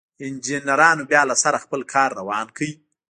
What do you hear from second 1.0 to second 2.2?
بيا له سره خپل کار